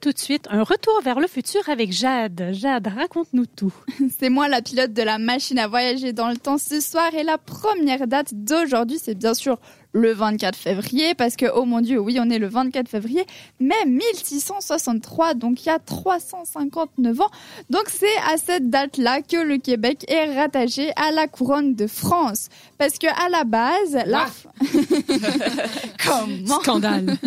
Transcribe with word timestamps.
tout 0.00 0.12
de 0.12 0.18
suite 0.18 0.46
un 0.50 0.62
retour 0.62 1.00
vers 1.02 1.20
le 1.20 1.26
futur 1.26 1.68
avec 1.68 1.92
Jade. 1.92 2.50
Jade, 2.52 2.86
raconte-nous 2.86 3.46
tout. 3.46 3.74
C'est 4.18 4.28
moi 4.28 4.48
la 4.48 4.62
pilote 4.62 4.92
de 4.92 5.02
la 5.02 5.18
machine 5.18 5.58
à 5.58 5.68
voyager 5.68 6.12
dans 6.12 6.28
le 6.28 6.36
temps 6.36 6.58
ce 6.58 6.80
soir 6.80 7.14
et 7.14 7.22
la 7.22 7.38
première 7.38 8.06
date 8.06 8.34
d'aujourd'hui, 8.34 8.98
c'est 9.02 9.14
bien 9.16 9.34
sûr 9.34 9.58
le 9.92 10.12
24 10.12 10.56
février, 10.56 11.14
parce 11.14 11.36
que, 11.36 11.46
oh 11.54 11.64
mon 11.64 11.80
dieu, 11.80 11.98
oui, 11.98 12.18
on 12.20 12.28
est 12.30 12.38
le 12.38 12.48
24 12.48 12.88
février, 12.88 13.24
mais 13.58 13.86
1663, 13.86 15.34
donc 15.34 15.64
il 15.64 15.68
y 15.68 15.70
a 15.70 15.78
359 15.78 17.20
ans. 17.20 17.30
Donc 17.70 17.84
c'est 17.88 18.06
à 18.30 18.36
cette 18.36 18.68
date-là 18.70 19.22
que 19.22 19.38
le 19.38 19.58
Québec 19.58 20.04
est 20.08 20.34
rattaché 20.34 20.92
à 20.96 21.10
la 21.10 21.26
couronne 21.26 21.74
de 21.74 21.86
France. 21.86 22.48
Parce 22.76 22.98
que 22.98 23.06
à 23.06 23.28
la 23.30 23.44
base, 23.44 23.98
la... 24.06 24.26
Comment? 26.04 26.60
Scandale 26.60 27.16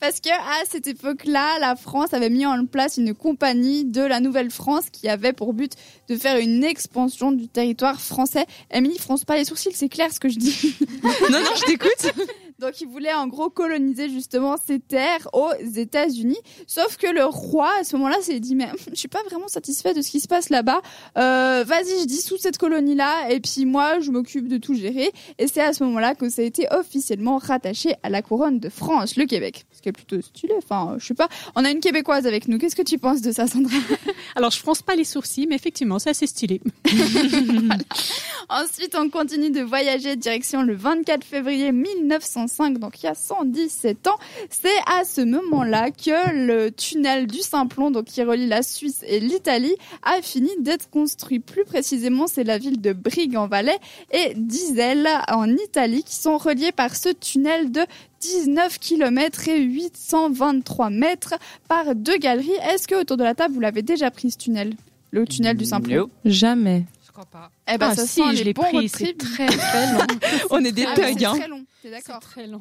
parce 0.00 0.20
que 0.20 0.30
à 0.30 0.64
cette 0.68 0.86
époque-là, 0.86 1.58
la 1.58 1.76
France 1.76 2.12
avait 2.14 2.30
mis 2.30 2.46
en 2.46 2.66
place 2.66 2.96
une 2.96 3.14
compagnie 3.14 3.84
de 3.84 4.02
la 4.02 4.20
Nouvelle-France 4.20 4.90
qui 4.90 5.08
avait 5.08 5.32
pour 5.32 5.52
but 5.52 5.72
de 6.08 6.16
faire 6.16 6.38
une 6.38 6.64
expansion 6.64 7.32
du 7.32 7.48
territoire 7.48 8.00
français. 8.00 8.46
Emily, 8.70 8.98
France 8.98 9.24
pas 9.24 9.36
les 9.36 9.44
sourcils, 9.44 9.72
c'est 9.74 9.88
clair 9.88 10.12
ce 10.12 10.20
que 10.20 10.28
je 10.28 10.38
dis. 10.38 10.76
non, 11.02 11.40
non, 11.40 11.50
je 11.56 11.64
t'écoute. 11.64 12.12
Donc 12.58 12.80
il 12.80 12.88
voulait 12.88 13.12
en 13.12 13.26
gros 13.26 13.50
coloniser 13.50 14.08
justement 14.08 14.56
ces 14.56 14.78
terres 14.78 15.28
aux 15.34 15.52
États-Unis. 15.76 16.38
Sauf 16.66 16.96
que 16.96 17.06
le 17.06 17.24
roi 17.24 17.70
à 17.80 17.84
ce 17.84 17.96
moment-là 17.96 18.16
s'est 18.22 18.40
dit 18.40 18.54
mais 18.54 18.68
je 18.90 18.94
suis 18.94 19.08
pas 19.08 19.22
vraiment 19.24 19.48
satisfait 19.48 19.92
de 19.92 20.00
ce 20.00 20.10
qui 20.10 20.20
se 20.20 20.28
passe 20.28 20.48
là-bas. 20.48 20.80
Euh, 21.18 21.64
Vas-y, 21.66 22.00
je 22.00 22.06
dissous 22.06 22.36
cette 22.38 22.58
colonie-là 22.58 23.30
et 23.30 23.40
puis 23.40 23.66
moi 23.66 24.00
je 24.00 24.10
m'occupe 24.10 24.48
de 24.48 24.56
tout 24.56 24.74
gérer. 24.74 25.12
Et 25.38 25.48
c'est 25.48 25.60
à 25.60 25.72
ce 25.72 25.84
moment-là 25.84 26.14
que 26.14 26.28
ça 26.30 26.42
a 26.42 26.44
été 26.44 26.66
officiellement 26.70 27.38
rattaché 27.38 27.94
à 28.02 28.08
la 28.08 28.22
couronne 28.22 28.58
de 28.58 28.68
France, 28.68 29.16
le 29.16 29.26
Québec. 29.26 29.64
Ce 29.72 29.82
qui 29.82 29.90
est 29.90 29.92
plutôt 29.92 30.20
stylé. 30.22 30.54
Enfin, 30.56 30.96
je 30.98 31.06
sais 31.06 31.14
pas. 31.14 31.28
On 31.56 31.64
a 31.64 31.70
une 31.70 31.80
québécoise 31.80 32.26
avec 32.26 32.48
nous. 32.48 32.58
Qu'est-ce 32.58 32.76
que 32.76 32.82
tu 32.82 32.98
penses 32.98 33.20
de 33.20 33.32
ça, 33.32 33.46
Sandra? 33.46 33.76
Alors 34.34 34.50
je 34.50 34.62
pense 34.62 34.80
pas 34.82 34.96
les 34.96 35.04
sourcils, 35.04 35.46
mais 35.46 35.56
effectivement 35.56 35.98
c'est 35.98 36.10
assez 36.10 36.26
stylé. 36.26 36.60
Ensuite, 38.48 38.96
on 38.96 39.08
continue 39.08 39.50
de 39.50 39.60
voyager 39.60 40.14
direction 40.14 40.62
le 40.62 40.74
24 40.74 41.24
février 41.24 41.72
1900 41.72 42.46
donc 42.78 43.02
il 43.02 43.06
y 43.06 43.08
a 43.08 43.14
117 43.14 44.06
ans. 44.06 44.18
C'est 44.50 44.68
à 44.86 45.04
ce 45.04 45.20
moment-là 45.20 45.90
que 45.90 46.32
le 46.32 46.70
tunnel 46.70 47.26
du 47.26 47.40
Simplon, 47.40 47.90
donc 47.90 48.04
qui 48.04 48.22
relie 48.22 48.46
la 48.46 48.62
Suisse 48.62 49.02
et 49.06 49.20
l'Italie, 49.20 49.74
a 50.02 50.22
fini 50.22 50.50
d'être 50.60 50.88
construit. 50.90 51.40
Plus 51.40 51.64
précisément, 51.64 52.26
c'est 52.26 52.44
la 52.44 52.58
ville 52.58 52.80
de 52.80 52.92
Brigue 52.92 53.36
en 53.36 53.48
Valais 53.48 53.78
et 54.12 54.34
d'Iselle 54.36 55.08
en 55.28 55.48
Italie 55.48 56.04
qui 56.04 56.14
sont 56.14 56.38
reliés 56.38 56.72
par 56.72 56.94
ce 56.94 57.08
tunnel 57.08 57.72
de 57.72 57.80
19 58.20 58.78
km 58.78 59.48
et 59.48 59.60
823 59.60 60.90
mètres 60.90 61.34
par 61.68 61.94
deux 61.94 62.16
galeries. 62.16 62.50
Est-ce 62.72 62.86
que 62.86 62.94
autour 62.94 63.16
de 63.16 63.24
la 63.24 63.34
table, 63.34 63.54
vous 63.54 63.60
l'avez 63.60 63.82
déjà 63.82 64.10
pris 64.10 64.30
ce 64.30 64.38
tunnel? 64.38 64.74
Le 65.10 65.26
tunnel 65.26 65.56
du 65.56 65.64
Simplon 65.64 66.10
Jamais. 66.24 66.84
Je 67.16 67.22
crois 67.22 67.40
pas. 67.40 67.50
Eh 67.72 67.78
ben, 67.78 67.88
ah, 67.92 67.94
ça 67.94 68.06
si, 68.06 68.20
sent 68.20 68.30
je 68.32 68.36
les 68.38 68.44
l'ai 68.44 68.52
bons 68.52 68.62
pris, 68.64 68.90
c'est 68.90 69.16
très 69.16 69.46
très 69.46 69.92
long. 69.92 70.06
On 70.50 70.62
est 70.62 70.72
des 70.72 70.84
thugs, 70.84 71.16
c'est 71.18 71.24
hein. 71.24 71.34
très 71.38 71.48
long, 71.48 71.64
t'es 71.82 71.90
d'accord 71.90 72.20
très 72.20 72.46
long. 72.46 72.60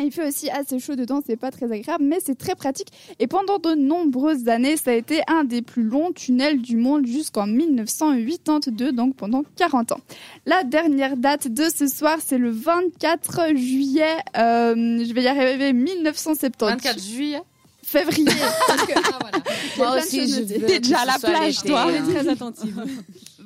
Il 0.00 0.12
fait 0.12 0.28
aussi 0.28 0.48
assez 0.50 0.78
chaud 0.78 0.94
dedans, 0.94 1.20
c'est 1.26 1.34
pas 1.36 1.50
très 1.50 1.72
agréable, 1.72 2.04
mais 2.04 2.18
c'est 2.24 2.38
très 2.38 2.54
pratique. 2.54 2.86
Et 3.18 3.26
pendant 3.26 3.58
de 3.58 3.74
nombreuses 3.74 4.46
années, 4.46 4.76
ça 4.76 4.92
a 4.92 4.94
été 4.94 5.22
un 5.26 5.42
des 5.42 5.62
plus 5.62 5.82
longs 5.82 6.12
tunnels 6.12 6.62
du 6.62 6.76
monde 6.76 7.06
jusqu'en 7.06 7.48
1982, 7.48 8.92
donc 8.92 9.16
pendant 9.16 9.42
40 9.56 9.90
ans. 9.90 10.00
La 10.46 10.62
dernière 10.62 11.16
date 11.16 11.48
de 11.48 11.64
ce 11.76 11.88
soir, 11.88 12.18
c'est 12.24 12.38
le 12.38 12.50
24 12.52 13.56
juillet, 13.56 14.14
euh, 14.36 15.04
je 15.04 15.12
vais 15.12 15.22
y 15.24 15.26
arriver, 15.26 15.72
1970. 15.72 16.70
24 16.70 17.02
juillet. 17.02 17.40
Février. 17.82 18.26
parce 18.68 18.86
que- 18.86 18.92
Ah, 18.96 19.18
voilà. 19.20 19.38
Moi 19.78 19.96
aussi, 19.98 20.28
je 20.28 20.42
veux 20.42 20.66
T'es 20.66 20.78
déjà 20.78 21.00
à 21.00 21.06
la 21.06 21.18
plage, 21.18 21.62
toi. 21.62 21.86
hein. 21.88 22.04
Très 22.06 22.28
attentive. 22.34 22.84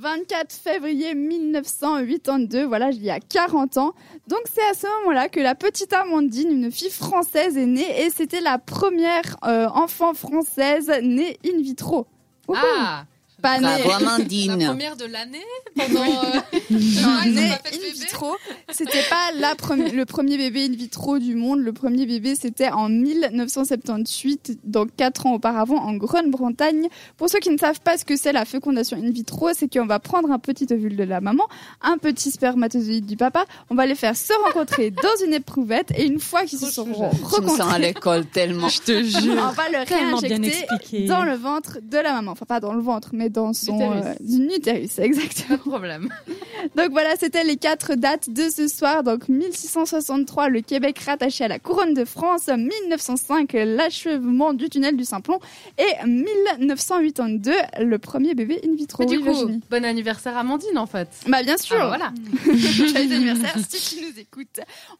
24 0.03 0.53
février 0.53 1.15
1982, 1.15 2.65
voilà, 2.65 2.91
il 2.91 3.05
y 3.05 3.11
a 3.11 3.21
40 3.21 3.77
ans. 3.77 3.95
Donc 4.27 4.41
c'est 4.53 4.69
à 4.69 4.75
ce 4.75 4.89
moment-là 5.01 5.29
que 5.29 5.39
la 5.39 5.55
petite 5.55 5.93
Amandine, 5.93 6.51
une 6.51 6.73
fille 6.73 6.91
française, 6.91 7.57
est 7.57 7.67
née 7.67 8.05
et 8.05 8.11
c'était 8.11 8.41
la 8.41 8.59
première 8.59 9.37
euh, 9.45 9.69
enfant 9.69 10.13
française 10.13 10.93
née 11.03 11.39
in 11.47 11.63
vitro. 11.63 12.09
Ah, 12.53 13.05
pas 13.43 13.59
née, 13.59 13.67
Bravo 13.85 14.05
la 14.05 14.67
première 14.69 14.97
de 14.97 15.05
l'année 15.05 15.43
pendant. 15.77 16.01
euh, 16.01 16.41
non, 16.71 16.71
ils 16.71 17.05
ont 17.05 17.25
née 17.33 17.49
pas 17.51 17.69
fait 17.71 17.77
de 17.79 17.85
in 17.85 17.93
vitro. 17.93 18.37
C'était 18.71 19.03
pas 19.11 19.33
la 19.37 19.55
premi- 19.55 19.91
le 19.91 20.05
premier 20.07 20.37
bébé 20.39 20.65
in 20.67 20.73
vitro 20.75 21.19
du 21.19 21.35
monde. 21.35 21.61
Le 21.61 21.73
premier 21.73 22.07
bébé, 22.07 22.35
c'était 22.35 22.71
en 22.71 22.89
1978, 22.89 24.59
donc 24.65 24.91
4 24.97 25.27
ans 25.27 25.35
auparavant, 25.35 25.77
en 25.77 25.95
Grande-Bretagne. 25.95 26.89
Pour 27.17 27.29
ceux 27.29 27.39
qui 27.41 27.51
ne 27.51 27.59
savent 27.59 27.81
pas 27.81 27.99
ce 27.99 28.05
que 28.05 28.17
c'est 28.17 28.33
la 28.33 28.45
fécondation 28.45 28.97
in 28.97 29.11
vitro, 29.11 29.51
c'est 29.55 29.69
qu'on 29.73 29.87
va 29.87 29.99
prendre 29.99 30.31
un 30.31 30.39
petit 30.39 30.67
ovule 30.73 30.97
de 30.97 31.05
la 31.05 31.21
maman, 31.21 31.45
un 31.83 31.99
petit 31.99 32.31
spermatozoïde 32.31 33.07
du 33.07 33.17
papa, 33.17 33.45
on 33.71 33.75
va 33.75 33.87
les 33.87 33.95
faire 33.95 34.17
se 34.17 34.33
rencontrer 34.47 34.91
dans 35.03 35.25
une 35.27 35.35
éprouvette 35.35 35.91
et 35.97 36.07
une 36.07 36.21
fois 36.21 36.45
qu'ils 36.45 36.59
se 36.59 36.71
seront 36.71 37.11
Je 37.11 37.41
me 37.43 37.49
sens 37.49 37.59
rencontrés, 37.59 37.75
à 37.75 37.79
l'école 37.79 38.27
tellement. 38.27 38.69
Je 38.69 38.81
te 38.81 39.03
jure. 39.03 39.35
on 39.37 39.53
va 39.53 39.69
le 39.71 39.85
réinjecter 39.89 41.07
dans 41.07 41.25
le 41.25 41.35
ventre 41.35 41.79
de 41.83 41.97
la 41.99 42.13
maman. 42.15 42.33
Enfin, 42.33 42.47
pas 42.47 42.61
dans 42.61 42.73
le 42.75 42.81
ventre, 42.83 43.11
mais 43.13 43.29
dans 43.33 43.53
son 43.53 43.81
euh, 43.81 44.15
utérus, 44.57 44.99
exactement. 44.99 45.57
Pas 45.59 45.65
de 45.65 45.69
problème. 45.71 46.09
Donc 46.77 46.91
voilà, 46.93 47.17
c'était 47.19 47.45
les 47.45 47.57
quatre 47.57 47.95
dates 47.95 48.31
de 48.31 48.45
ce 48.55 48.69
soir. 48.69 49.03
Donc 49.03 49.29
1663, 49.29 50.49
le 50.49 50.61
Québec 50.61 50.99
rattaché 51.01 51.45
à 51.45 51.49
la 51.49 51.59
couronne 51.59 51.95
de 51.95 52.05
France. 52.05 52.49
1905, 52.49 53.53
l'achèvement 53.55 54.53
du 54.53 54.69
tunnel 54.69 54.97
du 54.97 55.05
Simplon. 55.05 55.39
Et 55.79 56.07
1982, 56.07 57.53
le 57.81 57.99
premier 57.99 58.35
bébé 58.35 58.61
in 58.65 58.75
vitro. 58.77 59.03
Mais 59.03 59.07
du 59.07 59.17
Oui, 59.17 59.23
coup, 59.25 59.31
Virginie. 59.33 59.61
bon 59.71 59.85
anniversaire 59.85 60.37
Amandine 60.37 60.79
en 60.79 60.87
fait. 60.87 61.09
Bah 61.27 61.43
bien 61.43 61.57
sûr. 61.57 61.77
Ah, 61.81 61.89
voilà. 61.89 62.13
Joyeux 62.57 63.13
anniversaire 63.13 63.57
si 63.69 63.97
tu 63.97 64.05
nous 64.05 64.21
écoutes. 64.21 64.61